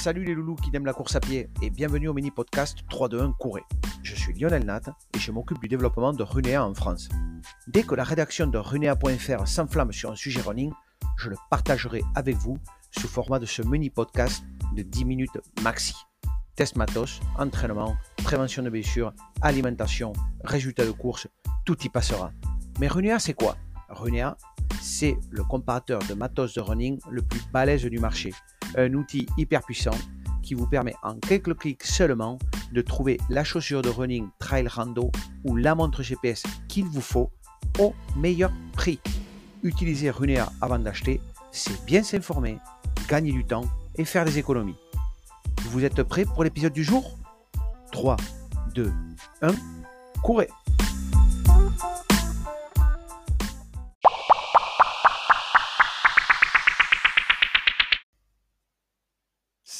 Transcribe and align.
Salut 0.00 0.24
les 0.24 0.32
loulous 0.32 0.56
qui 0.56 0.74
aiment 0.74 0.86
la 0.86 0.94
course 0.94 1.14
à 1.14 1.20
pied 1.20 1.50
et 1.60 1.68
bienvenue 1.68 2.08
au 2.08 2.14
mini 2.14 2.30
podcast 2.30 2.78
3-2-1 2.90 3.36
Courez. 3.36 3.64
Je 4.02 4.14
suis 4.14 4.32
Lionel 4.32 4.64
Nat 4.64 4.80
et 5.14 5.18
je 5.18 5.30
m'occupe 5.30 5.60
du 5.60 5.68
développement 5.68 6.14
de 6.14 6.22
Runea 6.22 6.64
en 6.64 6.72
France. 6.72 7.10
Dès 7.68 7.82
que 7.82 7.94
la 7.94 8.02
rédaction 8.02 8.46
de 8.46 8.56
runea.fr 8.56 9.46
s'enflamme 9.46 9.92
sur 9.92 10.10
un 10.10 10.16
sujet 10.16 10.40
running, 10.40 10.72
je 11.18 11.28
le 11.28 11.36
partagerai 11.50 12.00
avec 12.14 12.34
vous 12.36 12.56
sous 12.98 13.08
format 13.08 13.38
de 13.38 13.44
ce 13.44 13.60
mini 13.60 13.90
podcast 13.90 14.42
de 14.74 14.80
10 14.80 15.04
minutes 15.04 15.38
maxi. 15.62 15.92
Test 16.56 16.76
matos, 16.76 17.20
entraînement, 17.36 17.94
prévention 18.24 18.62
de 18.62 18.70
blessures, 18.70 19.12
alimentation, 19.42 20.14
résultats 20.44 20.86
de 20.86 20.92
course, 20.92 21.28
tout 21.66 21.76
y 21.84 21.90
passera. 21.90 22.32
Mais 22.78 22.88
Runea 22.88 23.18
c'est 23.18 23.34
quoi? 23.34 23.58
Runea, 23.90 24.38
c'est 24.80 25.18
le 25.30 25.44
comparateur 25.44 26.00
de 26.08 26.14
matos 26.14 26.54
de 26.54 26.62
running 26.62 26.98
le 27.10 27.20
plus 27.20 27.42
balèze 27.52 27.84
du 27.84 27.98
marché 27.98 28.32
un 28.76 28.94
outil 28.94 29.26
hyper 29.36 29.62
puissant 29.62 29.96
qui 30.42 30.54
vous 30.54 30.66
permet 30.66 30.94
en 31.02 31.14
quelques 31.16 31.56
clics 31.56 31.84
seulement 31.84 32.38
de 32.72 32.80
trouver 32.80 33.18
la 33.28 33.44
chaussure 33.44 33.82
de 33.82 33.88
running 33.88 34.28
trail 34.38 34.66
rando 34.68 35.10
ou 35.44 35.56
la 35.56 35.74
montre 35.74 36.02
GPS 36.02 36.42
qu'il 36.68 36.86
vous 36.86 37.00
faut 37.00 37.30
au 37.78 37.94
meilleur 38.16 38.50
prix. 38.72 39.00
Utilisez 39.62 40.10
Runea 40.10 40.50
avant 40.60 40.78
d'acheter, 40.78 41.20
c'est 41.50 41.84
bien 41.84 42.02
s'informer, 42.02 42.58
gagner 43.08 43.32
du 43.32 43.44
temps 43.44 43.64
et 43.96 44.04
faire 44.04 44.24
des 44.24 44.38
économies. 44.38 44.76
Vous 45.66 45.84
êtes 45.84 46.02
prêts 46.02 46.24
pour 46.24 46.44
l'épisode 46.44 46.72
du 46.72 46.84
jour? 46.84 47.18
3, 47.92 48.16
2, 48.74 48.92
1, 49.42 49.48
courez 50.22 50.48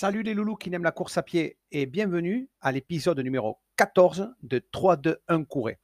Salut 0.01 0.23
les 0.23 0.33
loulous 0.33 0.57
qui 0.57 0.75
aiment 0.75 0.83
la 0.83 0.93
course 0.93 1.19
à 1.19 1.23
pied 1.23 1.59
et 1.73 1.85
bienvenue 1.85 2.49
à 2.63 2.73
l'épisode 2.73 3.21
numéro 3.21 3.59
14 3.77 4.35
de 4.43 4.59
3, 4.73 4.97
2, 4.97 5.21
1 5.29 5.45
courez. 5.45 5.79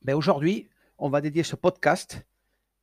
Ben 0.00 0.14
aujourd'hui, 0.14 0.70
on 0.96 1.10
va 1.10 1.20
dédier 1.20 1.42
ce 1.42 1.56
podcast 1.56 2.26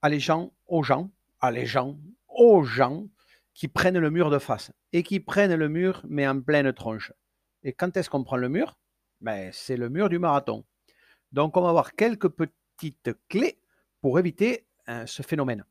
à 0.04 0.10
les 0.10 0.20
gens, 0.20 0.54
aux 0.68 0.84
gens, 0.84 1.10
à 1.42 1.50
les 1.50 1.66
gens, 1.66 1.98
aux 2.28 2.62
gens 2.62 3.08
qui 3.56 3.68
prennent 3.68 3.98
le 3.98 4.12
mur 4.12 4.30
de 4.30 4.38
face 4.38 4.72
et 4.92 5.02
qui 5.02 5.20
prennent 5.20 5.56
le 5.56 5.68
mur 5.68 6.04
mais 6.08 6.28
en 6.28 6.40
pleine 6.40 6.72
tronche. 6.74 7.12
Et 7.64 7.74
quand 7.74 7.98
est-ce 7.98 8.12
qu'on 8.12 8.24
prend 8.24 8.38
le 8.38 8.50
mur? 8.50 8.78
Ben, 9.20 9.50
C'est 9.52 9.78
le 9.78 9.90
mur 9.90 10.10
du 10.10 10.20
marathon. 10.20 10.64
Donc 11.32 11.58
on 11.58 11.62
va 11.62 11.72
voir 11.72 11.96
quelques 11.96 12.30
petites 12.30 13.10
clés 13.30 13.58
pour 14.00 14.20
éviter 14.20 14.68
euh, 14.90 15.08
ce 15.08 15.24
phénomène. 15.24 15.66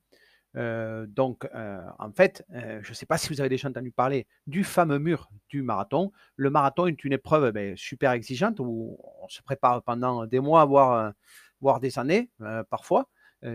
Euh, 0.56 1.06
donc, 1.06 1.48
euh, 1.54 1.80
en 1.98 2.12
fait, 2.12 2.44
euh, 2.54 2.80
je 2.82 2.90
ne 2.90 2.94
sais 2.94 3.06
pas 3.06 3.18
si 3.18 3.28
vous 3.28 3.40
avez 3.40 3.48
déjà 3.48 3.68
entendu 3.68 3.90
parler 3.90 4.26
du 4.46 4.64
fameux 4.64 4.98
mur 4.98 5.28
du 5.48 5.62
marathon. 5.62 6.12
Le 6.36 6.50
marathon 6.50 6.86
est 6.86 7.04
une 7.04 7.12
épreuve 7.12 7.52
ben, 7.52 7.76
super 7.76 8.12
exigeante 8.12 8.60
où 8.60 8.98
on 9.22 9.28
se 9.28 9.42
prépare 9.42 9.82
pendant 9.82 10.26
des 10.26 10.40
mois, 10.40 10.64
voire, 10.64 11.12
voire 11.60 11.80
des 11.80 11.98
années, 11.98 12.30
parfois. 12.70 13.08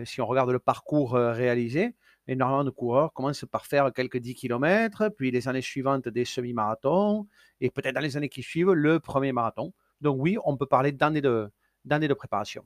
si 0.04 0.20
on 0.20 0.26
regarde 0.26 0.50
le 0.50 0.58
parcours 0.58 1.12
réalisé, 1.12 1.94
énormément 2.26 2.64
de 2.64 2.70
coureurs 2.70 3.12
commencent 3.12 3.46
par 3.50 3.66
faire 3.66 3.92
quelques 3.92 4.18
10 4.18 4.34
km, 4.34 5.08
puis 5.16 5.30
les 5.30 5.48
années 5.48 5.62
suivantes 5.62 6.08
des 6.08 6.24
semi-marathons, 6.24 7.26
et 7.60 7.70
peut-être 7.70 7.94
dans 7.94 8.00
les 8.00 8.16
années 8.16 8.28
qui 8.28 8.42
suivent, 8.42 8.72
le 8.72 9.00
premier 9.00 9.32
marathon. 9.32 9.72
Donc 10.00 10.16
oui, 10.20 10.36
on 10.44 10.56
peut 10.56 10.66
parler 10.66 10.92
d'années 10.92 11.20
de, 11.20 11.50
d'années 11.84 12.08
de 12.08 12.14
préparation. 12.14 12.64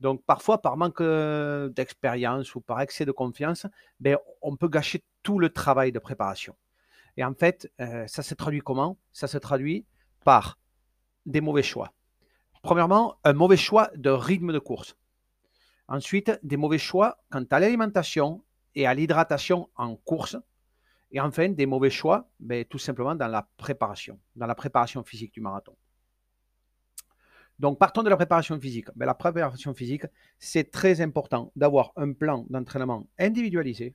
Donc 0.00 0.22
parfois, 0.24 0.60
par 0.60 0.76
manque 0.76 1.02
d'expérience 1.74 2.54
ou 2.54 2.60
par 2.60 2.80
excès 2.80 3.04
de 3.04 3.12
confiance, 3.12 3.66
ben, 4.00 4.18
on 4.42 4.56
peut 4.56 4.68
gâcher 4.68 5.02
tout 5.22 5.38
le 5.38 5.50
travail 5.50 5.92
de 5.92 5.98
préparation. 5.98 6.54
Et 7.16 7.24
en 7.24 7.34
fait, 7.34 7.72
ça 8.06 8.22
se 8.22 8.34
traduit 8.34 8.60
comment? 8.60 8.98
Ça 9.12 9.26
se 9.26 9.38
traduit 9.38 9.86
par 10.24 10.58
des 11.24 11.40
mauvais 11.40 11.62
choix. 11.62 11.92
Premièrement, 12.62 13.16
un 13.24 13.32
mauvais 13.32 13.56
choix 13.56 13.90
de 13.96 14.10
rythme 14.10 14.52
de 14.52 14.58
course. 14.58 14.96
Ensuite, 15.88 16.38
des 16.42 16.56
mauvais 16.56 16.78
choix 16.78 17.18
quant 17.30 17.44
à 17.50 17.60
l'alimentation 17.60 18.44
et 18.74 18.86
à 18.86 18.92
l'hydratation 18.92 19.70
en 19.76 19.96
course. 19.96 20.36
Et 21.12 21.20
enfin, 21.20 21.48
des 21.48 21.66
mauvais 21.66 21.90
choix, 21.90 22.28
ben, 22.40 22.64
tout 22.64 22.78
simplement 22.78 23.14
dans 23.14 23.28
la 23.28 23.48
préparation, 23.56 24.18
dans 24.34 24.46
la 24.46 24.54
préparation 24.54 25.02
physique 25.04 25.32
du 25.32 25.40
marathon. 25.40 25.76
Donc, 27.58 27.78
partons 27.78 28.02
de 28.02 28.10
la 28.10 28.16
préparation 28.16 28.60
physique. 28.60 28.88
Ben, 28.96 29.06
la 29.06 29.14
préparation 29.14 29.72
physique, 29.72 30.04
c'est 30.38 30.70
très 30.70 31.00
important 31.00 31.52
d'avoir 31.56 31.92
un 31.96 32.12
plan 32.12 32.46
d'entraînement 32.50 33.06
individualisé 33.18 33.94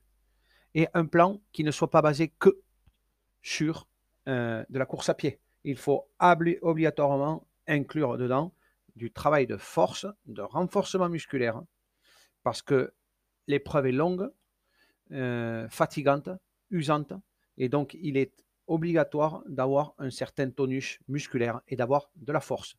et 0.74 0.88
un 0.94 1.06
plan 1.06 1.40
qui 1.52 1.62
ne 1.62 1.70
soit 1.70 1.90
pas 1.90 2.02
basé 2.02 2.32
que 2.38 2.60
sur 3.42 3.86
euh, 4.28 4.64
de 4.68 4.78
la 4.78 4.86
course 4.86 5.08
à 5.08 5.14
pied. 5.14 5.40
Il 5.64 5.76
faut 5.76 6.08
obligatoirement 6.62 7.46
inclure 7.68 8.18
dedans 8.18 8.52
du 8.96 9.12
travail 9.12 9.46
de 9.46 9.56
force, 9.56 10.06
de 10.26 10.42
renforcement 10.42 11.08
musculaire, 11.08 11.62
parce 12.42 12.62
que 12.62 12.92
l'épreuve 13.46 13.86
est 13.86 13.92
longue, 13.92 14.28
euh, 15.12 15.68
fatigante, 15.68 16.30
usante, 16.70 17.12
et 17.58 17.68
donc 17.68 17.96
il 18.00 18.16
est 18.16 18.44
obligatoire 18.66 19.42
d'avoir 19.46 19.94
un 19.98 20.10
certain 20.10 20.50
tonus 20.50 20.98
musculaire 21.08 21.60
et 21.68 21.76
d'avoir 21.76 22.10
de 22.16 22.32
la 22.32 22.40
force. 22.40 22.76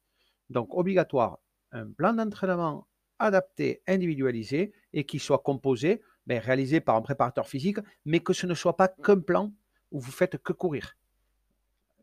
Donc, 0.50 0.74
obligatoire, 0.76 1.40
un 1.72 1.92
plan 1.92 2.14
d'entraînement 2.14 2.88
adapté, 3.20 3.82
individualisé 3.88 4.74
et 4.92 5.06
qui 5.06 5.20
soit 5.20 5.40
composé, 5.40 6.02
ben, 6.28 6.40
réalisé 6.40 6.80
par 6.80 6.96
un 6.96 7.02
préparateur 7.02 7.48
physique, 7.48 7.80
mais 8.06 8.20
que 8.20 8.34
ce 8.34 8.48
ne 8.48 8.54
soit 8.54 8.78
pas 8.78 8.88
qu'un 8.88 9.20
plan 9.20 9.52
où 9.92 10.00
vous 10.00 10.12
faites 10.12 10.38
que 10.38 10.54
courir. 10.54 10.96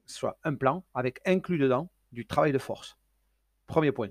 Soit 0.07 0.39
un 0.45 0.55
plan 0.55 0.85
avec 0.95 1.21
inclus 1.27 1.59
dedans 1.59 1.91
du 2.13 2.27
travail 2.27 2.53
de 2.53 2.59
force. 2.59 2.99
Premier 3.67 3.93
point. 3.93 4.11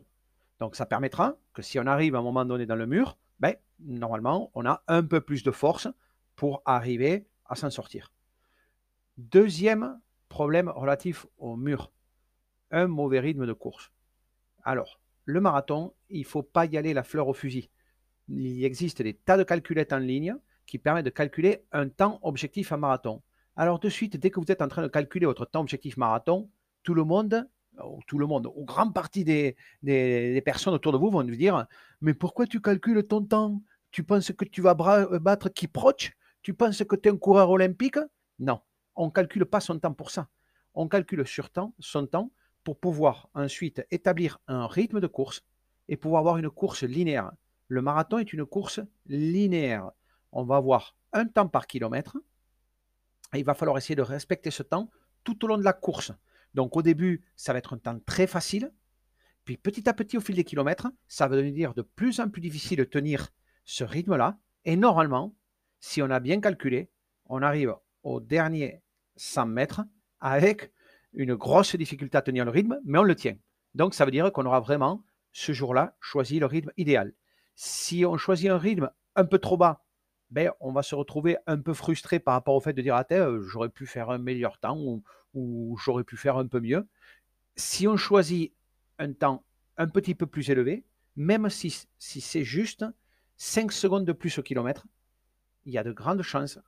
Donc, 0.59 0.75
ça 0.75 0.85
permettra 0.85 1.38
que 1.53 1.62
si 1.62 1.79
on 1.79 1.88
arrive 1.88 2.16
à 2.16 2.19
un 2.19 2.23
moment 2.23 2.45
donné 2.45 2.66
dans 2.66 2.75
le 2.75 2.85
mur, 2.85 3.18
ben, 3.39 3.56
normalement, 3.79 4.51
on 4.53 4.66
a 4.66 4.84
un 4.88 5.03
peu 5.03 5.22
plus 5.22 5.44
de 5.44 5.51
force 5.51 5.88
pour 6.35 6.62
arriver 6.66 7.28
à 7.45 7.56
s'en 7.56 7.69
sortir. 7.69 8.12
Deuxième 9.18 10.00
problème 10.29 10.69
relatif 10.69 11.25
au 11.38 11.56
mur, 11.56 11.91
un 12.72 12.88
mauvais 12.88 13.19
rythme 13.19 13.45
de 13.45 13.53
course. 13.53 13.91
Alors, 14.64 15.00
le 15.25 15.42
marathon, 15.42 15.94
il 16.09 16.22
ne 16.22 16.25
faut 16.25 16.44
pas 16.44 16.66
y 16.66 16.78
aller 16.78 16.94
la 16.94 17.03
fleur 17.03 17.28
au 17.28 17.34
fusil. 17.34 17.70
Il 18.30 18.64
existe 18.64 19.02
des 19.02 19.14
tas 19.14 19.38
de 19.38 19.44
calculettes 19.44 19.94
en 19.94 20.00
ligne 20.00 20.36
qui 20.66 20.78
permettent 20.78 21.06
de 21.06 21.09
calculer 21.09 21.66
un 21.72 21.90
temps 21.90 22.20
objectif 22.22 22.72
à 22.72 22.78
marathon. 22.78 23.22
Alors 23.56 23.80
de 23.80 23.90
suite, 23.90 24.18
dès 24.18 24.30
que 24.30 24.40
vous 24.40 24.52
êtes 24.52 24.62
en 24.62 24.68
train 24.68 24.84
de 24.84 24.88
calculer 24.88 25.25
votre 25.25 25.46
temps 25.46 25.62
objectif 25.62 25.98
marathon, 25.98 26.50
tout 26.84 26.94
le 26.94 27.03
monde, 27.03 27.48
ou 27.84 28.00
tout 28.08 28.18
le 28.18 28.25
monde, 28.25 28.48
ou 28.56 28.64
grande 28.66 28.94
partie 28.94 29.24
des, 29.24 29.56
personnes 30.46 30.74
autour 30.74 30.92
de 30.92 30.98
vous 30.98 31.09
vont 31.09 31.24
vous 31.24 31.36
dire 31.36 31.66
Mais 32.02 32.14
pourquoi 32.14 32.46
tu 32.46 32.62
calcules 32.62 33.03
ton 33.03 33.24
temps? 33.24 33.62
Tu 33.92 34.03
penses 34.03 34.31
que 34.31 34.46
tu 34.46 34.62
vas 34.62 34.75
battre 34.75 35.50
qui 35.50 35.68
proche 35.68 36.12
Tu 36.42 36.53
penses 36.53 36.84
que 36.84 36.96
tu 36.96 37.09
es 37.09 37.12
un 37.12 37.18
coureur 37.18 37.50
olympique 37.50 37.98
Non, 38.38 38.62
on 38.96 39.08
ne 39.08 39.12
calcule 39.12 39.46
pas 39.46 39.59
son 39.59 39.80
temps 39.80 39.94
pour 39.94 40.12
ça. 40.12 40.28
On 40.74 40.88
calcule 40.88 41.25
sur 41.28 41.50
temps, 41.50 41.74
son 41.80 42.06
temps 42.06 42.31
pour 42.64 42.80
pouvoir 42.80 43.30
ensuite 43.34 43.86
établir 43.92 44.40
un 44.47 44.68
rythme 44.68 45.00
de 45.00 45.08
course 45.08 45.44
et 45.88 45.97
pouvoir 45.97 46.20
avoir 46.20 46.38
une 46.38 46.50
course 46.50 46.84
linéaire. 46.84 47.31
Le 47.68 47.81
marathon 47.81 48.20
est 48.20 48.34
une 48.34 48.46
course 48.46 48.80
linéaire. 49.08 49.92
On 50.31 50.44
va 50.44 50.58
avoir 50.58 50.96
un 51.14 51.25
temps 51.25 51.48
par 51.48 51.68
kilomètre 51.68 52.18
et 53.34 53.40
il 53.40 53.46
va 53.46 53.53
falloir 53.53 53.78
essayer 53.78 53.96
de 53.96 54.02
respecter 54.02 54.52
ce 54.52 54.64
temps 54.64 54.90
tout 55.24 55.44
au 55.46 55.48
long 55.48 55.58
de 55.58 55.64
la 55.64 55.74
course. 55.74 56.12
Donc 56.53 56.75
au 56.75 56.81
début, 56.81 57.24
ça 57.36 57.53
va 57.53 57.59
être 57.59 57.74
un 57.74 57.78
temps 57.78 58.00
très 58.06 58.28
facile. 58.28 58.72
Puis 59.46 59.58
petit 59.58 59.88
à 59.90 59.94
petit, 59.94 60.18
au 60.18 60.22
fil 60.22 60.36
des 60.36 60.44
kilomètres, 60.44 60.88
ça 61.08 61.28
va 61.28 61.36
devenir 61.36 61.74
de 61.74 61.81
plus 61.81 62.19
en 62.19 62.30
plus 62.30 62.42
difficile 62.42 62.78
de 62.78 62.84
tenir 62.84 63.30
ce 63.66 63.83
rythme-là. 63.83 64.38
Et 64.66 64.75
normalement, 64.75 65.36
si 65.80 66.01
on 66.01 66.10
a 66.10 66.19
bien 66.19 66.42
calculé, 66.42 66.89
on 67.25 67.42
arrive 67.42 67.75
au 68.04 68.19
dernier 68.19 68.81
100 69.16 69.45
mètres 69.48 69.81
avec 70.19 70.72
une 71.13 71.35
grosse 71.35 71.75
difficulté 71.75 72.17
à 72.17 72.21
tenir 72.21 72.45
le 72.45 72.51
rythme, 72.51 72.79
mais 72.83 73.00
on 73.00 73.03
le 73.03 73.15
tient. 73.15 73.38
Donc 73.75 73.94
ça 73.94 74.06
veut 74.06 74.11
dire 74.11 74.31
qu'on 74.31 74.45
aura 74.45 74.59
vraiment 74.59 75.03
ce 75.31 75.51
jour-là 75.51 75.95
choisi 76.00 76.39
le 76.39 76.45
rythme 76.45 76.71
idéal. 76.77 77.13
Si 77.56 78.06
on 78.06 78.17
choisit 78.17 78.50
un 78.50 78.57
rythme 78.57 78.89
un 79.15 79.25
peu 79.25 79.39
trop 79.39 79.57
bas, 79.57 79.83
ben, 80.31 80.51
on 80.59 80.71
va 80.71 80.83
se 80.83 80.95
retrouver 80.95 81.38
un 81.47 81.59
peu 81.59 81.73
frustré 81.73 82.19
par 82.19 82.35
rapport 82.35 82.56
au 82.56 82.59
fait 82.59 82.73
de 82.73 82.81
dire 82.81 82.95
ah, 82.95 83.06
j'aurais 83.41 83.69
pu 83.69 83.85
faire 83.85 84.09
un 84.09 84.19
meilleur 84.19 84.59
temps 84.59 84.77
ou, 85.33 85.77
j'aurais 85.83 86.03
pu 86.03 86.17
faire 86.17 86.38
un 86.38 86.47
peu 86.47 86.59
mieux. 86.59 86.88
Si 87.56 87.88
on 87.88 87.97
choisit 87.97 88.53
un 88.97 89.13
temps 89.13 89.44
un 89.77 89.88
petit 89.88 90.15
peu 90.15 90.25
plus 90.25 90.50
élevé, 90.50 90.85
même 91.15 91.50
si, 91.50 91.88
si 91.97 92.21
c'est 92.21 92.44
juste 92.44 92.85
5 93.38 93.71
secondes 93.71 94.06
de 94.06 94.11
plus 94.11 94.38
au 94.38 94.44
kilomètre, 94.44 94.88
il 95.65 95.73
y 95.73 95.77
a 95.77 95.83
de 95.83 95.91
grandes 95.91 96.21
chances 96.21 96.59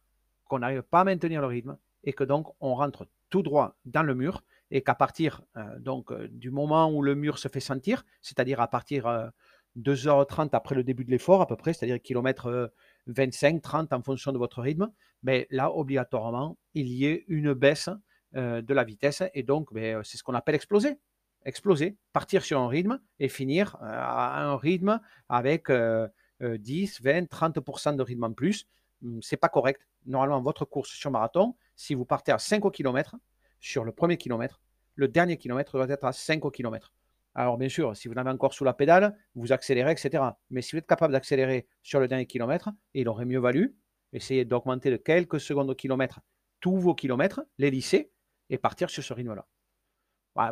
qu'on 0.46 0.60
n'arrive 0.60 0.84
pas 0.84 1.02
à 1.02 1.04
maintenir 1.04 1.42
le 1.42 1.48
rythme 1.48 1.78
et 2.04 2.14
que 2.14 2.24
donc 2.24 2.54
on 2.60 2.76
rentre 2.76 3.08
tout 3.32 3.42
droit 3.42 3.80
dans 3.86 4.04
le 4.04 4.14
mur 4.14 4.44
et 4.70 4.84
qu'à 4.84 4.94
partir 4.94 5.42
euh, 5.58 5.80
donc 5.80 6.12
euh, 6.12 6.28
du 6.30 6.52
moment 6.52 6.92
où 6.92 7.02
le 7.02 7.16
mur 7.16 7.40
se 7.40 7.48
fait 7.48 7.60
sentir, 7.60 8.06
c'est-à-dire 8.22 8.62
à 8.62 8.68
partir 8.68 9.32
de 9.76 9.96
2h30 9.96 10.50
après 10.54 10.76
le 10.76 10.84
début 10.84 11.04
de 11.04 11.10
l'effort 11.10 11.42
à 11.42 11.48
peu 11.48 11.56
près, 11.56 11.74
c'est-à-dire 11.74 12.00
kilomètre 12.00 12.72
25, 13.08 13.62
30 13.62 13.94
en 13.94 14.04
fonction 14.04 14.32
de 14.32 14.38
votre 14.38 14.62
rythme, 14.62 14.92
mais 15.24 15.48
là 15.50 15.72
obligatoirement 15.72 16.58
il 16.76 16.90
y 16.90 17.06
ait 17.06 17.26
une 17.28 17.54
baisse 17.54 17.90
de 18.34 18.74
la 18.74 18.86
vitesse. 18.86 19.24
Et 19.34 19.44
donc, 19.44 19.74
ben, 19.74 20.02
c'est 20.06 20.16
ce 20.16 20.24
qu'on 20.24 20.34
appelle 20.36 20.56
exploser. 20.56 21.00
Exploser, 21.44 21.98
partir 22.14 22.44
sur 22.44 22.62
un 22.62 22.70
rythme 22.70 23.02
et 23.20 23.28
finir 23.28 23.76
à 23.82 24.42
un 24.42 24.56
rythme 24.56 25.02
avec 25.28 25.70
10, 25.70 27.02
20, 27.02 27.24
30% 27.24 27.96
de 27.96 28.04
rythme 28.04 28.24
en 28.24 28.32
plus. 28.32 28.68
Hum, 29.04 29.22
c'est 29.22 29.38
pas 29.38 29.50
correct. 29.50 29.88
Normalement, 30.06 30.42
votre 30.42 30.66
course 30.66 30.90
sur 30.90 31.12
marathon, 31.12 31.56
si 31.76 31.94
vous 31.94 32.06
partez 32.06 32.32
à 32.32 32.38
5 32.38 32.72
km 32.72 33.16
sur 33.60 33.84
le 33.84 33.92
premier 33.92 34.18
kilomètre, 34.18 34.62
le 34.96 35.08
dernier 35.08 35.38
kilomètre 35.38 35.74
doit 35.74 35.90
être 35.90 36.06
à 36.06 36.12
5 36.12 36.52
km. 36.52 36.94
Alors, 37.34 37.58
bien 37.58 37.70
sûr, 37.70 37.96
si 37.96 38.08
vous 38.08 38.14
n'avez 38.14 38.30
encore 38.30 38.54
sous 38.54 38.66
la 38.66 38.74
pédale, 38.74 39.18
vous 39.36 39.54
accélérez, 39.54 39.92
etc. 39.92 40.24
Mais 40.50 40.62
si 40.62 40.74
vous 40.74 40.80
êtes 40.80 40.88
capable 40.88 41.14
d'accélérer 41.14 41.68
sur 41.82 42.00
le 42.00 42.08
dernier 42.08 42.26
kilomètre, 42.26 42.70
il 42.94 43.08
aurait 43.08 43.26
mieux 43.26 43.40
valu 43.40 43.76
essayer 44.14 44.44
d'augmenter 44.44 44.92
de 44.92 44.98
quelques 44.98 45.40
secondes 45.40 45.70
au 45.70 45.76
kilomètre 45.76 46.20
tous 46.62 46.78
vos 46.78 46.94
kilomètres, 46.94 47.42
les 47.58 47.72
lisser 47.72 48.12
et 48.50 48.58
partir 48.58 48.90
sur 48.90 49.04
ce 49.04 49.14
rythme-là. 49.14 49.46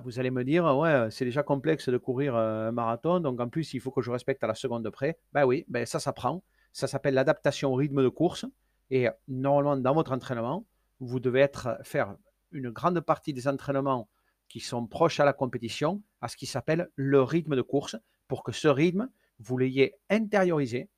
vous 0.03 0.19
allez 0.19 0.31
me 0.31 0.43
dire, 0.43 0.65
ouais, 0.77 1.07
c'est 1.11 1.25
déjà 1.25 1.43
complexe 1.43 1.87
de 1.87 1.97
courir 1.97 2.35
euh, 2.35 2.69
un 2.69 2.71
marathon, 2.71 3.19
donc 3.19 3.39
en 3.39 3.47
plus, 3.47 3.73
il 3.73 3.79
faut 3.79 3.91
que 3.91 4.01
je 4.01 4.09
respecte 4.11 4.43
à 4.43 4.47
la 4.47 4.55
seconde 4.55 4.89
près. 4.89 5.19
Ben 5.33 5.45
oui, 5.45 5.65
ben 5.67 5.85
ça 5.85 5.99
s'apprend. 5.99 6.43
Ça 6.71 6.87
s'appelle 6.87 7.13
l'adaptation 7.13 7.71
au 7.71 7.75
rythme 7.75 8.03
de 8.03 8.09
course. 8.09 8.45
Et 8.91 9.07
normalement, 9.27 9.77
dans 9.77 9.93
votre 9.93 10.11
entraînement, 10.11 10.65
vous 10.99 11.19
devez 11.19 11.41
être, 11.41 11.77
faire 11.83 12.15
une 12.51 12.69
grande 12.71 12.99
partie 13.01 13.33
des 13.33 13.47
entraînements 13.47 14.09
qui 14.47 14.59
sont 14.59 14.87
proches 14.87 15.19
à 15.19 15.25
la 15.25 15.33
compétition, 15.33 16.01
à 16.21 16.27
ce 16.27 16.35
qui 16.35 16.45
s'appelle 16.45 16.89
le 16.95 17.21
rythme 17.21 17.55
de 17.55 17.61
course, 17.61 17.95
pour 18.27 18.43
que 18.43 18.51
ce 18.51 18.67
rythme, 18.67 19.09
vous 19.39 19.57
l'ayez 19.57 19.95
intériorisé 20.09 20.89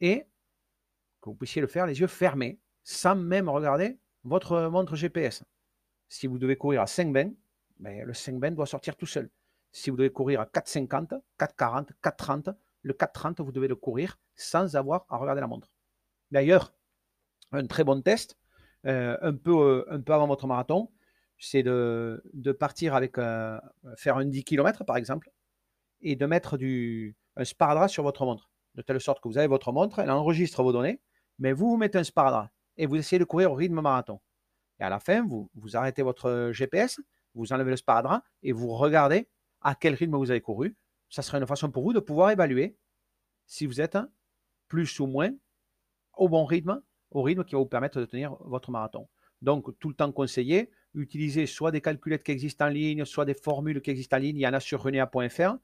et 0.00 0.26
que 1.20 1.30
vous 1.30 1.34
puissiez 1.34 1.60
le 1.60 1.68
faire 1.68 1.86
les 1.86 2.00
yeux 2.00 2.06
fermés, 2.06 2.60
sans 2.84 3.16
même 3.16 3.48
regarder 3.48 3.98
votre 4.24 4.68
montre 4.68 4.94
GPS. 4.94 5.42
Si 6.08 6.26
vous 6.26 6.38
devez 6.38 6.56
courir 6.56 6.82
à 6.82 6.84
5,20, 6.84 7.34
ben, 7.78 8.04
le 8.04 8.12
5,20 8.12 8.54
doit 8.54 8.66
sortir 8.66 8.96
tout 8.96 9.06
seul. 9.06 9.30
Si 9.72 9.90
vous 9.90 9.96
devez 9.96 10.10
courir 10.10 10.40
à 10.40 10.46
4,50, 10.46 11.20
4,40, 11.38 11.88
4,30, 12.02 12.54
le 12.86 12.94
4,30, 12.94 13.42
vous 13.42 13.50
devez 13.50 13.66
le 13.66 13.74
courir 13.74 14.16
sans 14.36 14.76
avoir 14.76 15.06
à 15.08 15.16
regarder 15.16 15.40
la 15.40 15.48
montre. 15.48 15.72
D'ailleurs, 16.30 16.72
un 17.50 17.66
très 17.66 17.82
bon 17.82 18.00
test, 18.00 18.38
euh, 18.86 19.16
un, 19.22 19.34
peu, 19.34 19.50
euh, 19.58 19.84
un 19.90 20.00
peu 20.00 20.12
avant 20.12 20.28
votre 20.28 20.46
marathon, 20.46 20.92
c'est 21.36 21.64
de, 21.64 22.22
partir 22.58 22.94
avec 22.94 23.18
euh, 23.18 23.58
faire 23.96 24.16
un 24.18 24.24
10 24.24 24.44
km 24.44 24.84
par 24.84 24.96
exemple 24.96 25.30
et 26.00 26.14
de 26.14 26.26
mettre 26.26 26.56
du, 26.56 27.16
un 27.34 27.44
sparadrap 27.44 27.90
sur 27.90 28.04
votre 28.04 28.24
montre, 28.24 28.50
de 28.76 28.82
telle 28.82 29.00
sorte 29.00 29.20
que 29.20 29.26
vous 29.26 29.36
avez 29.36 29.48
votre 29.48 29.72
montre, 29.72 29.98
elle 29.98 30.10
enregistre 30.10 30.62
vos 30.62 30.72
données, 30.72 31.00
mais 31.40 31.52
vous 31.52 31.68
vous 31.68 31.76
mettez 31.76 31.98
un 31.98 32.04
sparadrap 32.04 32.50
et 32.76 32.86
vous 32.86 32.96
essayez 32.96 33.18
de 33.18 33.24
courir 33.24 33.50
au 33.50 33.54
rythme 33.56 33.80
marathon. 33.80 34.20
Et 34.78 34.84
à 34.84 34.90
la 34.90 35.00
fin, 35.00 35.26
vous, 35.26 35.50
vous 35.56 35.76
arrêtez 35.76 36.02
votre 36.02 36.50
GPS, 36.52 37.00
vous 37.34 37.52
enlevez 37.52 37.70
le 37.70 37.76
sparadrap 37.76 38.22
et 38.44 38.52
vous 38.52 38.68
regardez 38.68 39.28
à 39.60 39.74
quel 39.74 39.94
rythme 39.94 40.16
vous 40.16 40.30
avez 40.30 40.40
couru. 40.40 40.76
Ça 41.10 41.22
serait 41.22 41.38
une 41.38 41.46
façon 41.46 41.70
pour 41.70 41.82
vous 41.82 41.92
de 41.92 42.00
pouvoir 42.00 42.30
évaluer 42.30 42.76
si 43.46 43.66
vous 43.66 43.80
êtes 43.80 43.98
plus 44.68 44.98
ou 45.00 45.06
moins 45.06 45.30
au 46.14 46.28
bon 46.28 46.44
rythme, 46.44 46.82
au 47.10 47.22
rythme 47.22 47.44
qui 47.44 47.54
va 47.54 47.60
vous 47.60 47.66
permettre 47.66 48.00
de 48.00 48.04
tenir 48.04 48.36
votre 48.40 48.70
marathon. 48.70 49.08
Donc, 49.42 49.78
tout 49.78 49.88
le 49.88 49.94
temps 49.94 50.10
conseillé, 50.12 50.70
utilisez 50.94 51.46
soit 51.46 51.70
des 51.70 51.80
calculettes 51.80 52.22
qui 52.22 52.32
existent 52.32 52.66
en 52.66 52.70
ligne, 52.70 53.04
soit 53.04 53.24
des 53.24 53.34
formules 53.34 53.80
qui 53.82 53.90
existent 53.90 54.16
en 54.16 54.20
ligne. 54.20 54.36
Il 54.36 54.40
y 54.40 54.48
en 54.48 54.54
a 54.54 54.60
sur 54.60 54.82
renea.fr 54.82 55.56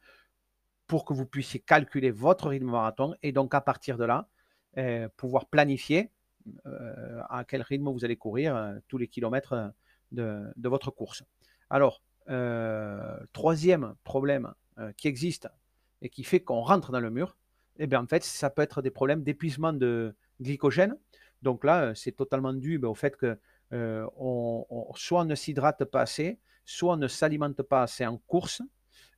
pour 0.87 1.05
que 1.05 1.15
vous 1.15 1.27
puissiez 1.27 1.61
calculer 1.61 2.11
votre 2.11 2.49
rythme 2.49 2.67
marathon 2.67 3.15
et 3.23 3.33
donc 3.33 3.55
à 3.55 3.61
partir 3.61 3.97
de 3.97 4.05
là, 4.05 4.29
euh, 4.79 5.09
pouvoir 5.17 5.47
planifier 5.47 6.11
euh, 6.67 7.21
à 7.31 7.45
quel 7.45 7.63
rythme 7.63 7.89
vous 7.89 8.05
allez 8.05 8.17
courir 8.17 8.57
euh, 8.57 8.75
tous 8.89 8.99
les 8.99 9.09
kilomètres 9.09 9.73
de, 10.13 10.53
votre 10.57 10.91
course. 10.91 11.23
Alors, 11.71 12.03
troisième 13.33 13.95
problème 14.05 14.53
qui 14.97 15.09
existe 15.09 15.49
et 16.01 16.09
qui 16.09 16.25
fait 16.25 16.41
qu'on 16.41 16.61
rentre 16.61 16.93
dans 16.93 17.01
le 17.01 17.11
mur, 17.11 17.37
eh 17.79 17.87
bien, 17.87 18.07
ça 18.21 18.51
peut 18.51 18.63
être 18.63 18.83
des 18.83 18.91
problèmes 18.91 19.23
d'épuisement 19.23 19.73
de 19.73 20.15
glycogène. 20.41 20.97
Donc 21.43 21.65
là, 21.65 21.95
c'est 21.95 22.13
totalement 22.13 22.53
dû 22.53 22.79
ben, 22.79 22.89
au 22.89 22.95
fait 22.95 23.17
que 23.17 23.39
euh, 23.73 24.07
on, 24.17 24.93
soit 24.95 25.23
on 25.23 25.25
ne 25.25 25.35
s'hydrate 25.35 25.85
pas 25.85 26.03
assez, 26.03 26.39
soit 26.65 26.95
on 26.95 26.97
ne 26.97 27.09
s'alimente 27.09 27.63
pas 27.63 27.83
assez 27.83 28.07
en 28.07 28.19
course. 28.19 28.63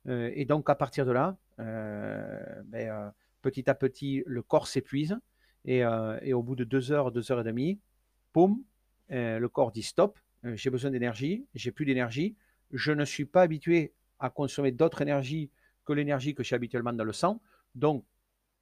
Euh, 0.07 0.31
et 0.33 0.45
donc, 0.45 0.69
à 0.69 0.75
partir 0.75 1.05
de 1.05 1.11
là, 1.11 1.37
euh, 1.59 2.63
ben, 2.65 3.13
petit 3.41 3.69
à 3.69 3.75
petit, 3.75 4.23
le 4.25 4.41
corps 4.41 4.67
s'épuise. 4.67 5.17
Et, 5.67 5.83
au 5.83 6.43
bout 6.43 6.55
de 6.55 6.63
deux 6.63 6.91
heures, 6.91 7.11
deux 7.11 7.31
heures 7.31 7.41
et 7.41 7.43
demie, 7.43 7.79
poum, 8.33 8.61
le 9.09 9.47
corps 9.47 9.71
dit 9.71 9.81
stop, 9.81 10.19
j'ai 10.43 10.69
besoin 10.69 10.91
d'énergie, 10.91 11.47
j'ai 11.55 11.71
plus 11.71 11.85
d'énergie, 11.85 12.35
je 12.71 12.91
ne 12.91 13.03
suis 13.03 13.25
pas 13.25 13.41
habitué 13.41 13.93
à 14.19 14.29
consommer 14.29 14.71
d'autres 14.71 15.01
énergies 15.01 15.49
que 15.85 15.93
l'énergie 15.93 16.35
que 16.35 16.43
j'ai 16.43 16.55
habituellement 16.55 16.93
dans 16.93 17.03
le 17.03 17.13
sang. 17.13 17.41
Donc, 17.75 18.05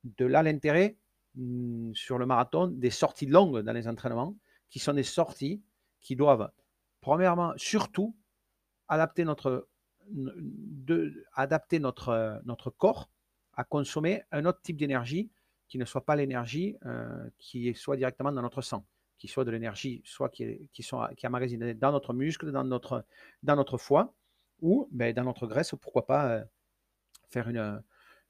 de 0.04 0.26
là 0.26 0.44
l'intérêt 0.44 0.98
hmm, 1.36 1.94
sur 1.94 2.18
le 2.18 2.26
marathon 2.26 2.68
des 2.68 2.90
sorties 2.90 3.26
longues 3.26 3.60
dans 3.62 3.74
les 3.74 3.88
entraînements, 3.88 4.36
qui 4.70 4.80
sont 4.80 4.94
des 4.94 5.04
sorties 5.04 5.62
qui 6.02 6.16
doivent, 6.16 6.52
premièrement, 7.02 7.54
surtout, 7.58 8.16
adapter 8.88 9.24
notre, 9.26 9.68
corps 12.78 13.10
à 13.54 13.64
consommer 13.64 14.24
un 14.32 14.46
autre 14.46 14.62
type 14.62 14.78
d'énergie 14.78 15.32
qui 15.68 15.78
ne 15.78 15.86
soit 15.86 16.06
pas 16.06 16.16
l'énergie 16.16 16.76
euh, 16.86 17.30
qui 17.38 17.74
soit 17.74 17.96
directement 17.96 18.32
dans 18.32 18.42
notre 18.42 18.62
sang, 18.62 18.86
qui 19.18 19.28
soit 19.28 19.46
de 19.46 19.52
l'énergie 19.52 20.04
qui, 20.32 20.44
est, 20.44 20.68
qui, 20.74 20.82
est 20.82 21.74
dans 21.76 21.92
notre 21.92 22.14
muscle, 22.14 22.52
dans 22.52 22.64
notre 22.64 23.78
foie 23.78 24.14
ou 24.62 24.88
ben, 24.92 25.14
dans 25.14 25.24
notre 25.24 25.48
graisse, 25.48 25.74
pourquoi 25.82 26.06
pas 26.06 26.30
euh, 26.30 26.44
faire 27.30 27.50
une, 27.50 27.84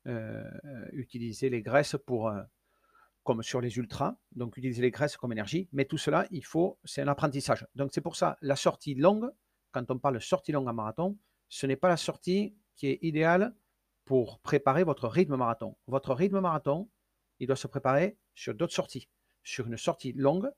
euh, 0.07 0.89
utiliser 0.91 1.49
les 1.49 1.61
graisses 1.61 1.95
pour, 2.05 2.31
comme 3.23 3.41
sur 3.41 3.61
les 3.61 3.77
ultras, 3.77 4.15
donc 4.33 4.57
utiliser 4.57 4.81
les 4.81 4.91
graisses 4.91 5.17
comme 5.17 5.31
énergie, 5.31 5.69
mais 5.71 5.85
tout 5.85 5.97
cela, 5.97 6.27
il 6.31 6.45
faut, 6.45 6.77
c'est 6.83 7.01
un 7.01 7.07
apprentissage. 7.07 7.65
Donc 7.75 7.91
c'est 7.93 8.01
pour 8.01 8.15
ça, 8.15 8.37
la 8.41 8.55
sortie 8.55 8.95
longue, 8.95 9.29
quand 9.71 9.89
on 9.89 9.97
parle 9.97 10.21
sortie 10.21 10.51
longue 10.51 10.67
en 10.67 10.73
marathon, 10.73 11.17
ce 11.49 11.65
n'est 11.65 11.75
pas 11.75 11.87
la 11.87 11.97
sortie 11.97 12.55
qui 12.75 12.87
est 12.87 12.99
idéale 13.01 13.55
pour 14.05 14.39
préparer 14.39 14.83
votre 14.83 15.07
rythme 15.07 15.35
marathon. 15.35 15.77
Votre 15.87 16.13
rythme 16.13 16.39
marathon, 16.39 16.89
il 17.39 17.47
doit 17.47 17.55
se 17.55 17.67
préparer 17.67 18.17
sur 18.35 18.53
d'autres 18.53 18.73
sorties. 18.73 19.07
Sur 19.43 19.67
une 19.67 19.77
sortie 19.77 20.13
longue, 20.13 20.50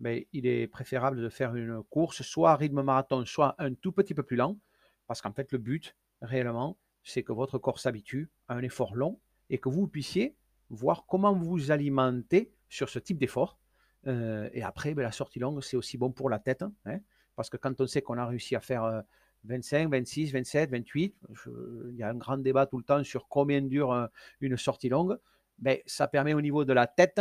mais 0.00 0.20
ben, 0.20 0.26
il 0.32 0.46
est 0.46 0.66
préférable 0.66 1.20
de 1.20 1.28
faire 1.28 1.54
une 1.54 1.82
course 1.84 2.22
soit 2.22 2.52
à 2.52 2.56
rythme 2.56 2.82
marathon, 2.82 3.24
soit 3.24 3.54
un 3.58 3.74
tout 3.74 3.92
petit 3.92 4.14
peu 4.14 4.22
plus 4.22 4.36
lent, 4.36 4.58
parce 5.06 5.22
qu'en 5.22 5.32
fait, 5.32 5.52
le 5.52 5.58
but, 5.58 5.96
réellement, 6.22 6.78
c'est 7.02 7.22
que 7.22 7.32
votre 7.32 7.58
corps 7.58 7.78
s'habitue 7.78 8.30
à 8.48 8.54
un 8.54 8.62
effort 8.62 8.94
long 8.94 9.20
et 9.50 9.58
que 9.58 9.68
vous 9.68 9.86
puissiez 9.86 10.36
voir 10.70 11.06
comment 11.06 11.34
vous 11.34 11.70
alimentez 11.70 12.52
sur 12.68 12.88
ce 12.88 12.98
type 12.98 13.18
d'effort. 13.18 13.58
Euh, 14.06 14.48
et 14.52 14.62
après, 14.62 14.94
ben, 14.94 15.02
la 15.02 15.12
sortie 15.12 15.38
longue, 15.38 15.62
c'est 15.62 15.76
aussi 15.76 15.98
bon 15.98 16.10
pour 16.10 16.30
la 16.30 16.38
tête. 16.38 16.64
Hein, 16.86 17.00
parce 17.36 17.50
que 17.50 17.56
quand 17.56 17.80
on 17.80 17.86
sait 17.86 18.02
qu'on 18.02 18.18
a 18.18 18.26
réussi 18.26 18.56
à 18.56 18.60
faire 18.60 19.04
25, 19.44 19.90
26, 19.90 20.32
27, 20.32 20.70
28, 20.70 21.16
il 21.90 21.96
y 21.96 22.02
a 22.02 22.08
un 22.08 22.14
grand 22.14 22.38
débat 22.38 22.66
tout 22.66 22.78
le 22.78 22.84
temps 22.84 23.04
sur 23.04 23.28
combien 23.28 23.60
dure 23.62 23.92
euh, 23.92 24.06
une 24.40 24.56
sortie 24.56 24.88
longue. 24.88 25.18
Ben, 25.58 25.78
ça 25.86 26.08
permet 26.08 26.34
au 26.34 26.40
niveau 26.40 26.64
de 26.64 26.72
la 26.72 26.86
tête 26.86 27.20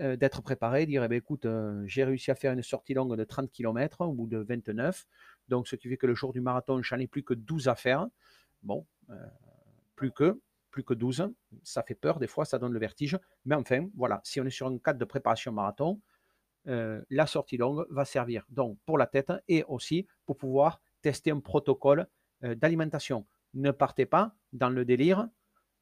euh, 0.00 0.16
d'être 0.16 0.42
préparé, 0.42 0.86
de 0.86 0.90
dire 0.90 1.04
eh 1.04 1.08
ben, 1.08 1.16
écoute, 1.16 1.46
j'ai 1.86 2.04
réussi 2.04 2.30
à 2.30 2.34
faire 2.34 2.52
une 2.52 2.62
sortie 2.62 2.94
longue 2.94 3.16
de 3.16 3.24
30 3.24 3.50
km 3.50 4.06
ou 4.06 4.26
de 4.26 4.38
29. 4.38 5.06
Donc, 5.48 5.68
ce 5.68 5.76
qui 5.76 5.88
fait 5.88 5.96
que 5.96 6.06
le 6.06 6.14
jour 6.14 6.32
du 6.32 6.40
marathon, 6.40 6.82
j'en 6.82 6.98
ai 6.98 7.06
plus 7.06 7.22
que 7.22 7.34
12 7.34 7.68
à 7.68 7.74
faire. 7.74 8.06
Bon, 8.62 8.86
plus 9.96 10.12
que 10.12 10.40
plus 10.72 10.82
que 10.82 10.94
12. 10.94 11.30
Ça 11.62 11.84
fait 11.84 11.94
peur, 11.94 12.18
des 12.18 12.26
fois, 12.26 12.44
ça 12.44 12.58
donne 12.58 12.72
le 12.72 12.80
vertige. 12.80 13.16
Mais 13.44 13.54
enfin, 13.54 13.88
voilà, 13.94 14.20
si 14.24 14.40
on 14.40 14.44
est 14.44 14.50
sur 14.50 14.66
un 14.66 14.78
cadre 14.78 14.98
de 14.98 15.04
préparation 15.04 15.52
marathon, 15.52 16.00
euh, 16.66 17.00
la 17.10 17.26
sortie 17.26 17.56
longue 17.56 17.86
va 17.90 18.04
servir 18.04 18.44
donc 18.48 18.78
pour 18.86 18.98
la 18.98 19.06
tête 19.06 19.32
et 19.48 19.64
aussi 19.64 20.06
pour 20.26 20.36
pouvoir 20.36 20.80
tester 21.02 21.30
un 21.30 21.40
protocole 21.40 22.08
euh, 22.42 22.54
d'alimentation. 22.56 23.26
Ne 23.54 23.70
partez 23.70 24.06
pas 24.06 24.34
dans 24.52 24.70
le 24.70 24.84
délire. 24.84 25.28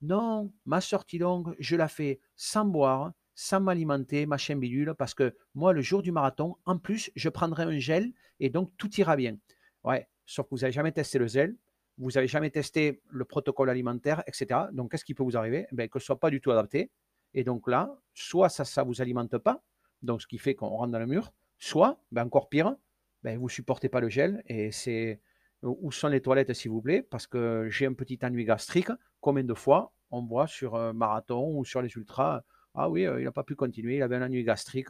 Non, 0.03 0.53
ma 0.65 0.81
sortie 0.81 1.19
longue, 1.19 1.55
je 1.59 1.77
la 1.77 1.89
fais 1.89 2.21
sans 2.35 2.65
boire, 2.65 3.13
sans 3.35 3.61
m'alimenter, 3.61 4.27
machin 4.27 4.57
bidule, 4.57 4.95
parce 4.99 5.15
que 5.15 5.35
moi, 5.55 5.73
le 5.73 5.81
jour 5.81 6.03
du 6.03 6.13
marathon, 6.13 6.57
en 6.65 6.79
plus, 6.79 7.11
je 7.15 7.29
prendrai 7.29 7.63
un 7.65 7.79
gel 7.79 8.13
et 8.39 8.51
donc 8.51 8.73
tout 8.77 8.95
ira 9.01 9.17
bien. 9.17 9.37
Ouais, 9.85 10.09
sauf 10.27 10.47
que 10.47 10.51
vous 10.51 10.59
n'avez 10.59 10.73
jamais 10.73 10.93
testé 10.93 11.19
le 11.19 11.27
gel 11.27 11.57
vous 12.01 12.13
n'avez 12.13 12.29
jamais 12.29 12.51
testé 12.51 13.03
le 13.11 13.25
protocole 13.27 13.69
alimentaire, 13.69 14.23
etc. 14.27 14.61
Donc, 14.73 14.91
qu'est-ce 14.91 15.05
qui 15.05 15.15
peut 15.15 15.23
vous 15.23 15.37
arriver? 15.37 15.67
Eh 15.71 15.89
Que 15.89 15.99
ce 15.99 16.07
soit 16.07 16.19
pas 16.19 16.31
du 16.31 16.41
tout 16.41 16.51
adapté. 16.51 16.91
Et 17.35 17.45
donc 17.45 17.69
là, 17.69 17.95
soit 18.15 18.49
ça 18.49 18.83
ne 18.83 18.89
vous 18.89 19.03
alimente 19.03 19.37
pas, 19.39 19.63
donc 20.03 20.23
ce 20.23 20.27
qui 20.27 20.39
fait 20.39 20.55
qu'on 20.55 20.69
rentre 20.69 20.91
dans 20.91 20.99
le 20.99 21.07
mur, 21.07 21.33
soit, 21.59 22.01
ben 22.11 22.25
encore 22.25 22.49
pire, 22.49 22.75
ben 23.23 23.39
vous 23.39 23.45
ne 23.45 23.51
supportez 23.51 23.89
pas 23.89 24.01
le 24.01 24.09
gel. 24.09 24.43
Et 24.47 24.73
c'est 24.73 25.21
où 25.63 25.93
sont 25.93 26.09
les 26.09 26.23
toilettes, 26.23 26.55
s'il 26.55 26.71
vous 26.71 26.81
plaît 26.81 27.03
Parce 27.03 27.27
que 27.27 27.69
j'ai 27.71 27.87
un 27.87 27.93
petit 27.93 28.19
ennui 28.23 28.45
gastrique. 28.45 28.89
Combien 29.21 29.45
de 29.45 29.55
fois 29.55 29.93
on 30.11 30.25
voit 30.25 30.47
sur 30.47 30.75
un 30.75 30.93
marathon 30.93 31.57
ou 31.57 31.65
sur 31.65 31.83
les 31.83 31.93
ultras 31.95 32.43
Ah 32.75 32.89
oui, 32.89 33.07
euh, 33.07 33.21
il 33.21 33.25
n'a 33.25 33.33
pas 33.33 33.45
pu 33.45 33.57
continuer, 33.57 33.97
il 33.97 34.03
avait 34.03 34.17
un 34.17 34.23
ennui 34.23 34.45
gastrique. 34.45 34.89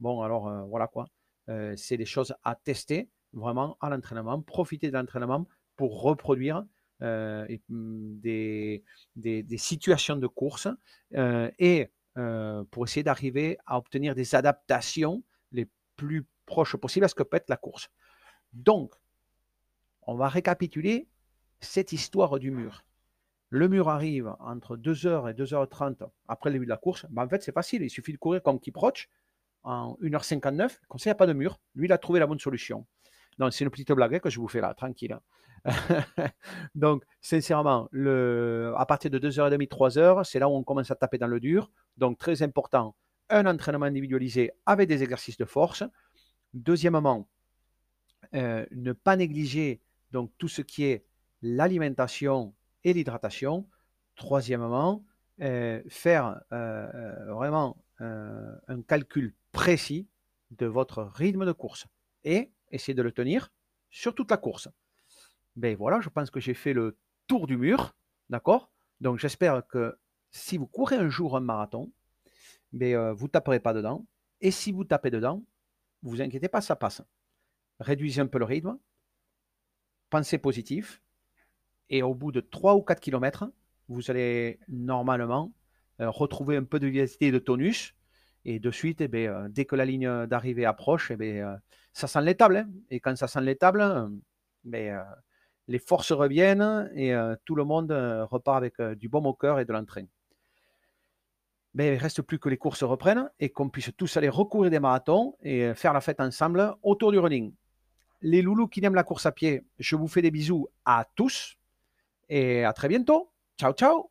Bon, 0.00 0.22
alors 0.22 0.48
euh, 0.48 0.62
voilà 0.64 0.86
quoi. 0.86 1.06
Euh, 1.48 1.74
c'est 1.76 1.96
des 1.96 2.04
choses 2.04 2.34
à 2.44 2.54
tester 2.54 3.08
vraiment 3.32 3.76
à 3.80 3.90
l'entraînement, 3.90 4.40
profiter 4.42 4.88
de 4.88 4.96
l'entraînement 4.96 5.46
pour 5.76 6.02
reproduire 6.02 6.64
mm, 7.00 8.20
des, 8.20 8.82
situations 9.56 10.16
de 10.16 10.26
course 10.26 10.68
et 11.58 11.90
pour 12.70 12.84
essayer 12.84 13.02
d'arriver 13.04 13.58
à 13.66 13.78
obtenir 13.78 14.14
des 14.14 14.34
adaptations 14.34 15.22
les 15.52 15.68
plus 15.96 16.26
proches 16.46 16.76
possibles 16.76 17.04
à 17.04 17.08
ce 17.08 17.14
que 17.14 17.22
peut 17.22 17.36
être 17.36 17.48
la 17.48 17.56
course. 17.56 17.90
Donc, 18.52 18.94
on 20.02 20.16
va 20.16 20.28
récapituler 20.28 21.06
cette 21.60 21.92
histoire 21.92 22.38
du 22.38 22.50
mur. 22.50 22.82
Le 23.50 23.68
mur 23.68 23.88
arrive 23.88 24.34
entre 24.40 24.76
2h 24.76 25.30
et 25.30 25.34
2h30 25.34 26.08
après 26.28 26.50
le 26.50 26.54
début 26.54 26.66
de 26.66 26.70
la 26.70 26.76
course. 26.76 27.06
Ben, 27.10 27.24
en 27.24 27.28
fait, 27.28 27.42
c'est 27.42 27.52
facile. 27.52 27.82
Il 27.82 27.90
suffit 27.90 28.12
de 28.12 28.18
courir 28.18 28.42
comme 28.42 28.60
Kiproch 28.60 29.08
en 29.62 29.96
1h59. 30.02 30.78
Comme 30.88 30.98
ça, 30.98 31.08
il 31.08 31.12
n'y 31.12 31.12
a 31.12 31.14
pas 31.14 31.26
de 31.26 31.32
mur. 31.32 31.58
Lui, 31.74 31.86
il 31.86 31.92
a 31.92 31.98
trouvé 31.98 32.20
la 32.20 32.26
bonne 32.26 32.38
solution. 32.38 32.86
Donc, 33.38 33.52
c'est 33.52 33.64
une 33.64 33.70
petite 33.70 33.90
blague 33.92 34.20
que 34.20 34.30
je 34.30 34.38
vous 34.38 34.48
fais 34.48 34.60
là, 34.60 34.74
tranquille. 34.74 35.18
Donc, 36.74 37.04
sincèrement, 37.20 37.88
à 38.76 38.86
partir 38.86 39.10
de 39.10 39.18
2h30, 39.18 39.68
3h, 39.68 40.24
c'est 40.24 40.38
là 40.38 40.48
où 40.48 40.52
on 40.52 40.62
commence 40.62 40.90
à 40.90 40.94
taper 40.94 41.18
dans 41.18 41.26
le 41.26 41.40
dur. 41.40 41.70
Donc, 41.96 42.18
très 42.18 42.42
important, 42.42 42.94
un 43.30 43.46
entraînement 43.46 43.86
individualisé 43.86 44.52
avec 44.66 44.88
des 44.88 45.02
exercices 45.02 45.36
de 45.36 45.44
force. 45.44 45.84
Deuxièmement, 46.54 47.28
euh, 48.34 48.66
ne 48.72 48.92
pas 48.92 49.16
négliger 49.16 49.80
donc 50.12 50.30
tout 50.38 50.48
ce 50.48 50.62
qui 50.62 50.84
est 50.84 51.04
l'alimentation 51.42 52.54
et 52.84 52.92
l'hydratation. 52.92 53.68
Troisièmement, 54.16 55.04
euh, 55.40 55.82
faire 55.88 56.40
euh, 56.52 57.32
vraiment 57.34 57.76
un 58.00 58.82
calcul 58.86 59.34
précis 59.50 60.08
de 60.52 60.66
votre 60.66 61.02
rythme 61.02 61.44
de 61.44 61.52
course 61.52 61.86
et 62.22 62.52
essayer 62.70 62.94
de 62.94 63.02
le 63.02 63.10
tenir 63.10 63.50
sur 63.90 64.14
toute 64.14 64.30
la 64.30 64.36
course. 64.36 64.68
Ben 65.56 65.76
voilà, 65.76 66.00
je 66.00 66.08
pense 66.08 66.30
que 66.30 66.38
j'ai 66.38 66.54
fait 66.54 66.72
le 66.72 66.96
tour 67.26 67.48
du 67.48 67.56
mur, 67.56 67.96
d'accord? 68.30 68.70
Donc 69.00 69.18
j'espère 69.18 69.66
que 69.66 69.98
si 70.30 70.58
vous 70.58 70.66
courez 70.66 70.96
un 70.96 71.08
jour 71.08 71.36
un 71.36 71.40
marathon, 71.40 71.90
ben, 72.72 73.12
vous 73.12 73.26
ne 73.26 73.30
taperez 73.30 73.58
pas 73.58 73.72
dedans. 73.72 74.06
Et 74.40 74.52
si 74.52 74.70
vous 74.70 74.84
tapez 74.84 75.10
dedans, 75.10 75.42
vous 76.02 76.20
inquiétez 76.22 76.48
pas, 76.48 76.60
ça 76.60 76.76
passe. 76.76 77.02
Réduisez 77.80 78.20
un 78.20 78.26
peu 78.26 78.38
le 78.38 78.44
rythme, 78.44 78.78
pensez 80.10 80.38
positif, 80.38 81.02
et 81.90 82.02
au 82.02 82.14
bout 82.14 82.32
de 82.32 82.40
3 82.40 82.74
ou 82.74 82.82
4 82.82 83.00
km, 83.00 83.50
vous 83.88 84.10
allez 84.10 84.58
normalement 84.68 85.52
euh, 86.00 86.10
retrouver 86.10 86.56
un 86.56 86.64
peu 86.64 86.78
de 86.78 86.86
vivacité 86.86 87.26
et 87.26 87.32
de 87.32 87.38
tonus. 87.38 87.94
Et 88.44 88.60
de 88.60 88.70
suite, 88.70 89.00
eh 89.00 89.08
bien, 89.08 89.32
euh, 89.32 89.48
dès 89.48 89.64
que 89.64 89.76
la 89.76 89.84
ligne 89.84 90.26
d'arrivée 90.26 90.64
approche, 90.64 91.10
eh 91.10 91.40
euh, 91.40 91.56
ça 91.92 92.06
sent 92.06 92.22
l'étable. 92.22 92.58
Hein. 92.58 92.70
Et 92.90 93.00
quand 93.00 93.16
ça 93.16 93.26
sent 93.26 93.40
l'étable, 93.40 94.10
les 94.64 95.78
forces 95.78 96.12
reviennent 96.12 96.90
et 96.94 97.14
tout 97.44 97.54
le 97.54 97.64
monde 97.64 97.90
repart 98.30 98.56
avec 98.56 98.80
du 98.98 99.08
bon 99.08 99.24
au 99.24 99.34
cœur 99.34 99.58
et 99.60 99.64
de 99.64 99.72
l'entrain. 99.72 100.04
Mais 101.74 101.88
il 101.88 101.94
ne 101.94 102.00
reste 102.00 102.22
plus 102.22 102.38
que 102.38 102.48
les 102.48 102.56
courses 102.56 102.82
reprennent 102.82 103.30
et 103.38 103.50
qu'on 103.50 103.68
puisse 103.68 103.90
tous 103.96 104.16
aller 104.16 104.28
recourir 104.28 104.70
des 104.70 104.80
marathons 104.80 105.36
et 105.42 105.74
faire 105.74 105.92
la 105.92 106.00
fête 106.00 106.20
ensemble 106.20 106.74
autour 106.82 107.12
du 107.12 107.18
running. 107.18 107.52
Les 108.22 108.40
loulous 108.40 108.68
qui 108.68 108.84
aiment 108.84 108.94
la 108.94 109.04
course 109.04 109.26
à 109.26 109.32
pied, 109.32 109.62
je 109.78 109.96
vous 109.96 110.08
fais 110.08 110.22
des 110.22 110.30
bisous 110.30 110.68
à 110.84 111.06
tous 111.14 111.57
et 112.28 112.64
à 112.64 112.72
très 112.72 112.88
bientôt. 112.88 113.30
Ciao, 113.58 113.72
ciao 113.72 114.10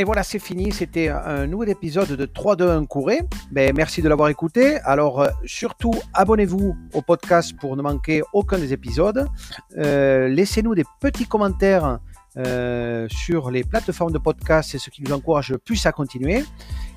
Et 0.00 0.04
voilà, 0.04 0.22
c'est 0.22 0.38
fini. 0.38 0.72
C'était 0.72 1.10
un 1.10 1.46
nouvel 1.46 1.68
épisode 1.68 2.08
de 2.08 2.24
3-2-1 2.24 2.86
Couré. 2.86 3.20
Ben, 3.50 3.74
merci 3.76 4.00
de 4.00 4.08
l'avoir 4.08 4.30
écouté. 4.30 4.78
Alors, 4.84 5.20
euh, 5.20 5.28
surtout, 5.44 5.92
abonnez-vous 6.14 6.74
au 6.94 7.02
podcast 7.02 7.52
pour 7.60 7.76
ne 7.76 7.82
manquer 7.82 8.22
aucun 8.32 8.56
des 8.56 8.72
épisodes. 8.72 9.26
Euh, 9.76 10.26
laissez-nous 10.28 10.74
des 10.74 10.84
petits 11.00 11.26
commentaires 11.26 11.98
euh, 12.36 13.06
sur 13.10 13.50
les 13.50 13.64
plateformes 13.64 14.12
de 14.12 14.18
podcast. 14.18 14.70
C'est 14.70 14.78
ce 14.78 14.90
qui 14.90 15.02
nous 15.02 15.12
encourage 15.12 15.50
le 15.50 15.58
plus 15.58 15.84
à 15.86 15.92
continuer. 15.92 16.44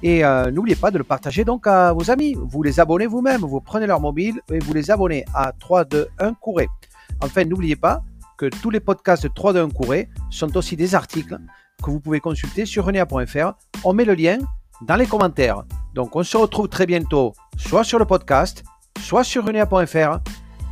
Et 0.02 0.22
n'oubliez 0.52 0.76
pas 0.76 0.92
de 0.92 0.98
le 0.98 1.06
partager 1.06 1.46
donc 1.46 1.66
à 1.66 1.94
vos 1.94 2.12
amis. 2.12 2.36
Vous 2.38 2.62
les 2.62 2.82
abonnez 2.82 3.08
vous-même. 3.08 3.42
Vous 3.42 3.62
prenez 3.62 3.88
leur 3.88 4.02
mobile 4.02 4.42
et 4.52 4.60
vous 4.60 4.74
les 4.74 4.92
abonnez 4.92 5.24
à 5.34 5.54
3-2-1 5.54 6.36
Couré. 6.42 6.68
Enfin, 7.22 7.46
n'oubliez 7.46 7.78
pas 7.78 8.04
que 8.38 8.48
tous 8.48 8.70
les 8.70 8.82
podcasts 8.82 9.24
de 9.24 9.30
3-2-1 9.30 9.72
Couré 9.72 10.10
sont 10.30 10.58
aussi 10.58 10.76
des 10.76 10.94
articles 10.94 11.38
que 11.82 11.90
vous 11.90 12.00
pouvez 12.00 12.20
consulter 12.20 12.66
sur 12.66 12.86
renea.fr. 12.86 13.54
On 13.84 13.94
met 13.94 14.06
le 14.06 14.14
lien 14.14 14.40
dans 14.82 14.96
les 14.96 15.06
commentaires. 15.06 15.64
Donc 15.94 16.16
on 16.16 16.24
se 16.24 16.38
retrouve 16.38 16.68
très 16.68 16.86
bientôt, 16.86 17.34
soit 17.58 17.84
sur 17.84 18.00
le 18.00 18.06
podcast, 18.06 18.64
soit 19.00 19.24
sur 19.24 19.46
renea.fr. 19.46 20.20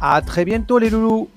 À 0.01 0.21
très 0.21 0.45
bientôt 0.45 0.79
les 0.79 0.89
loulous 0.89 1.29